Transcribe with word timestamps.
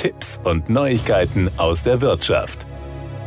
Tipps 0.00 0.40
und 0.44 0.70
Neuigkeiten 0.70 1.50
aus 1.58 1.82
der 1.82 2.00
Wirtschaft. 2.00 2.69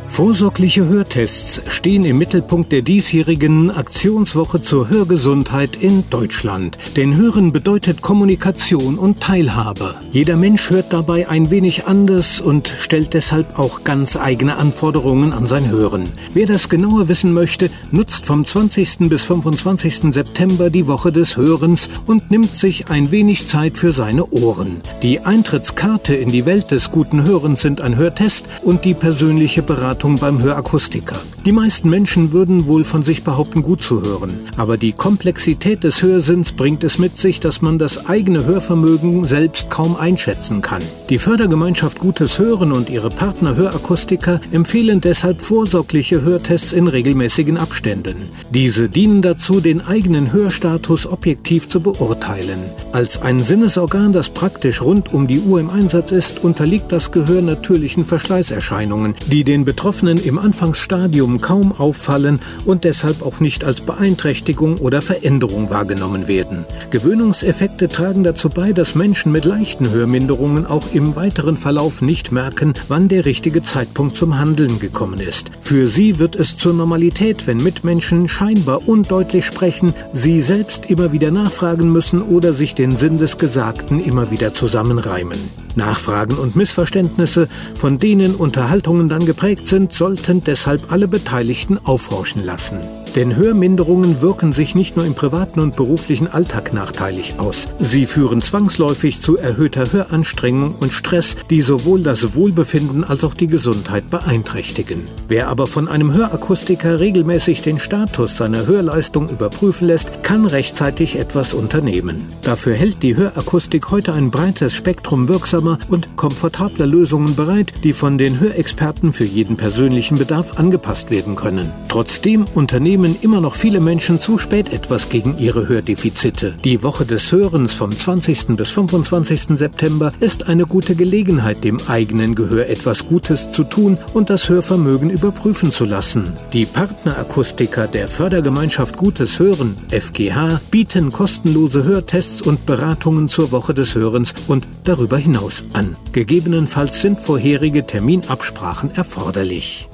Vorsorgliche 0.08 0.86
Hörtests 0.86 1.62
stehen 1.68 2.04
im 2.04 2.18
Mittelpunkt 2.18 2.70
der 2.70 2.82
diesjährigen 2.82 3.70
Aktionswoche 3.70 4.62
zur 4.62 4.88
Hörgesundheit 4.88 5.76
in 5.76 6.04
Deutschland. 6.08 6.78
Denn 6.96 7.16
Hören 7.16 7.50
bedeutet 7.50 8.00
Kommunikation 8.00 8.96
und 8.96 9.20
Teilhabe. 9.20 9.96
Jeder 10.12 10.36
Mensch 10.36 10.70
hört 10.70 10.92
dabei 10.92 11.28
ein 11.28 11.50
wenig 11.50 11.86
anders 11.86 12.40
und 12.40 12.68
stellt 12.68 13.14
deshalb 13.14 13.58
auch 13.58 13.82
ganz 13.82 14.16
eigene 14.16 14.56
Anforderungen 14.56 15.32
an 15.32 15.46
sein 15.46 15.68
Hören. 15.68 16.04
Wer 16.32 16.46
das 16.46 16.68
genauer 16.68 17.08
wissen 17.08 17.32
möchte, 17.32 17.68
nutzt 17.90 18.26
vom 18.26 18.44
20. 18.44 19.08
bis 19.08 19.24
25. 19.24 20.14
September 20.14 20.70
die 20.70 20.86
Woche 20.86 21.10
des 21.10 21.36
Hörens 21.36 21.88
und 22.06 22.30
nimmt 22.30 22.50
sich 22.50 22.88
ein 22.88 23.10
wenig 23.10 23.48
Zeit 23.48 23.78
für 23.78 23.92
seine 23.92 24.30
Ohren. 24.30 24.80
Die 25.02 25.20
Eintrittskarte 25.20 26.14
in 26.14 26.28
die 26.28 26.46
Welt 26.46 26.70
des 26.70 26.92
guten 26.92 27.24
Hörens 27.24 27.62
sind 27.62 27.82
ein 27.82 27.96
Hörtest 27.96 28.46
und 28.62 28.84
die 28.84 28.94
persönliche 28.94 29.62
Beratung 29.62 30.03
Beratung 30.04 30.16
beim 30.16 30.42
Hörakustiker. 30.42 31.16
Die 31.44 31.52
meisten 31.52 31.90
Menschen 31.90 32.32
würden 32.32 32.66
wohl 32.68 32.84
von 32.84 33.02
sich 33.02 33.22
behaupten, 33.22 33.62
gut 33.62 33.82
zu 33.82 34.00
hören. 34.00 34.40
Aber 34.56 34.78
die 34.78 34.92
Komplexität 34.92 35.84
des 35.84 36.02
Hörsinns 36.02 36.52
bringt 36.52 36.82
es 36.84 36.98
mit 36.98 37.18
sich, 37.18 37.38
dass 37.38 37.60
man 37.60 37.78
das 37.78 38.08
eigene 38.08 38.46
Hörvermögen 38.46 39.26
selbst 39.26 39.68
kaum 39.68 39.94
einschätzen 39.94 40.62
kann. 40.62 40.80
Die 41.10 41.18
Fördergemeinschaft 41.18 41.98
Gutes 41.98 42.38
Hören 42.38 42.72
und 42.72 42.88
ihre 42.88 43.10
Partner 43.10 43.56
Hörakustiker 43.56 44.40
empfehlen 44.52 45.02
deshalb 45.02 45.42
vorsorgliche 45.42 46.22
Hörtests 46.22 46.72
in 46.72 46.88
regelmäßigen 46.88 47.58
Abständen. 47.58 48.30
Diese 48.48 48.88
dienen 48.88 49.20
dazu, 49.20 49.60
den 49.60 49.82
eigenen 49.82 50.32
Hörstatus 50.32 51.06
objektiv 51.06 51.68
zu 51.68 51.80
beurteilen. 51.80 52.58
Als 52.92 53.20
ein 53.20 53.38
Sinnesorgan, 53.38 54.14
das 54.14 54.30
praktisch 54.30 54.80
rund 54.80 55.12
um 55.12 55.26
die 55.26 55.40
Uhr 55.40 55.60
im 55.60 55.68
Einsatz 55.68 56.10
ist, 56.10 56.42
unterliegt 56.42 56.90
das 56.90 57.12
Gehör 57.12 57.42
natürlichen 57.42 58.06
Verschleißerscheinungen, 58.06 59.14
die 59.26 59.44
den 59.44 59.66
Betroffenen 59.66 60.16
im 60.16 60.38
Anfangsstadium 60.38 61.33
kaum 61.40 61.72
auffallen 61.72 62.40
und 62.64 62.84
deshalb 62.84 63.22
auch 63.22 63.40
nicht 63.40 63.64
als 63.64 63.80
Beeinträchtigung 63.80 64.78
oder 64.78 65.02
Veränderung 65.02 65.70
wahrgenommen 65.70 66.28
werden. 66.28 66.64
Gewöhnungseffekte 66.90 67.88
tragen 67.88 68.24
dazu 68.24 68.48
bei, 68.48 68.72
dass 68.72 68.94
Menschen 68.94 69.32
mit 69.32 69.44
leichten 69.44 69.90
Hörminderungen 69.90 70.66
auch 70.66 70.92
im 70.92 71.16
weiteren 71.16 71.56
Verlauf 71.56 72.02
nicht 72.02 72.32
merken, 72.32 72.74
wann 72.88 73.08
der 73.08 73.24
richtige 73.24 73.62
Zeitpunkt 73.62 74.16
zum 74.16 74.38
Handeln 74.38 74.78
gekommen 74.78 75.20
ist. 75.20 75.50
Für 75.60 75.88
sie 75.88 76.18
wird 76.18 76.36
es 76.36 76.56
zur 76.56 76.74
Normalität, 76.74 77.46
wenn 77.46 77.58
Mitmenschen 77.58 78.28
scheinbar 78.28 78.88
undeutlich 78.88 79.44
sprechen, 79.44 79.94
sie 80.12 80.40
selbst 80.40 80.90
immer 80.90 81.12
wieder 81.12 81.30
nachfragen 81.30 81.90
müssen 81.90 82.22
oder 82.22 82.52
sich 82.52 82.74
den 82.74 82.96
Sinn 82.96 83.18
des 83.18 83.38
Gesagten 83.38 84.00
immer 84.00 84.30
wieder 84.30 84.54
zusammenreimen. 84.54 85.63
Nachfragen 85.76 86.36
und 86.36 86.56
Missverständnisse, 86.56 87.48
von 87.78 87.98
denen 87.98 88.34
Unterhaltungen 88.34 89.08
dann 89.08 89.26
geprägt 89.26 89.66
sind, 89.68 89.92
sollten 89.92 90.42
deshalb 90.44 90.92
alle 90.92 91.08
Beteiligten 91.08 91.78
aufhorchen 91.84 92.44
lassen. 92.44 92.78
Denn 93.14 93.36
Hörminderungen 93.36 94.20
wirken 94.22 94.52
sich 94.52 94.74
nicht 94.74 94.96
nur 94.96 95.06
im 95.06 95.14
privaten 95.14 95.60
und 95.60 95.76
beruflichen 95.76 96.26
Alltag 96.26 96.72
nachteilig 96.72 97.34
aus. 97.38 97.68
Sie 97.78 98.06
führen 98.06 98.42
zwangsläufig 98.42 99.20
zu 99.20 99.36
erhöhter 99.36 99.92
Höranstrengung 99.92 100.74
und 100.80 100.92
Stress, 100.92 101.36
die 101.48 101.62
sowohl 101.62 102.02
das 102.02 102.34
Wohlbefinden 102.34 103.04
als 103.04 103.22
auch 103.22 103.34
die 103.34 103.46
Gesundheit 103.46 104.10
beeinträchtigen. 104.10 105.02
Wer 105.28 105.48
aber 105.48 105.68
von 105.68 105.86
einem 105.86 106.12
Hörakustiker 106.12 106.98
regelmäßig 106.98 107.62
den 107.62 107.78
Status 107.78 108.36
seiner 108.36 108.66
Hörleistung 108.66 109.28
überprüfen 109.28 109.86
lässt, 109.86 110.24
kann 110.24 110.44
rechtzeitig 110.44 111.16
etwas 111.16 111.54
unternehmen. 111.54 112.20
Dafür 112.42 112.74
hält 112.74 113.02
die 113.04 113.16
Hörakustik 113.16 113.92
heute 113.92 114.12
ein 114.12 114.32
breites 114.32 114.74
Spektrum 114.74 115.28
wirksamer 115.28 115.78
und 115.88 116.16
komfortabler 116.16 116.86
Lösungen 116.86 117.36
bereit, 117.36 117.72
die 117.84 117.92
von 117.92 118.18
den 118.18 118.40
Hörexperten 118.40 119.12
für 119.12 119.24
jeden 119.24 119.56
persönlichen 119.56 120.18
Bedarf 120.18 120.58
angepasst 120.58 121.10
werden 121.10 121.36
können. 121.36 121.70
Trotzdem 121.88 122.44
unternehmen 122.54 123.03
unternehmen 123.04 123.16
immer 123.22 123.40
noch 123.40 123.54
viele 123.54 123.80
Menschen 123.80 124.18
zu 124.20 124.38
spät 124.38 124.72
etwas 124.72 125.08
gegen 125.08 125.36
ihre 125.38 125.68
Hördefizite. 125.68 126.54
Die 126.64 126.82
Woche 126.82 127.04
des 127.04 127.30
Hörens 127.32 127.72
vom 127.72 127.92
20. 127.92 128.56
bis 128.56 128.70
25. 128.70 129.58
September 129.58 130.12
ist 130.20 130.48
eine 130.48 130.64
gute 130.66 130.94
Gelegenheit, 130.94 131.64
dem 131.64 131.78
eigenen 131.88 132.34
Gehör 132.34 132.68
etwas 132.68 133.06
Gutes 133.06 133.50
zu 133.50 133.64
tun 133.64 133.98
und 134.14 134.30
das 134.30 134.48
Hörvermögen 134.48 135.10
überprüfen 135.10 135.70
zu 135.70 135.84
lassen. 135.84 136.32
Die 136.52 136.66
Partnerakustiker 136.66 137.86
der 137.86 138.08
Fördergemeinschaft 138.08 138.96
Gutes 138.96 139.38
Hören, 139.38 139.76
FGH, 139.90 140.60
bieten 140.70 141.12
kostenlose 141.12 141.84
Hörtests 141.84 142.42
und 142.42 142.66
Beratungen 142.66 143.28
zur 143.28 143.52
Woche 143.52 143.74
des 143.74 143.94
Hörens 143.94 144.34
und 144.48 144.66
darüber 144.84 145.18
hinaus 145.18 145.62
an. 145.72 145.96
Gegebenenfalls 146.12 147.00
sind 147.00 147.18
vorherige 147.18 147.86
Terminabsprachen 147.86 148.90
erforderlich. 148.94 149.88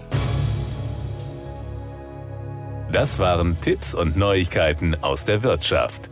Das 2.93 3.21
waren 3.21 3.61
Tipps 3.61 3.95
und 3.95 4.17
Neuigkeiten 4.17 4.97
aus 5.01 5.25
der 5.25 5.45
Wirtschaft. 5.45 6.10